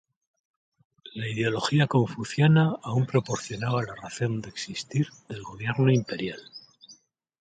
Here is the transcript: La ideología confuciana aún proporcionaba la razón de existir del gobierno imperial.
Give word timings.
La 1.13 1.29
ideología 1.29 1.85
confuciana 1.85 2.73
aún 2.81 3.05
proporcionaba 3.05 3.83
la 3.83 3.93
razón 3.93 4.41
de 4.41 4.49
existir 4.49 5.07
del 5.29 5.43
gobierno 5.43 5.91
imperial. 5.91 6.39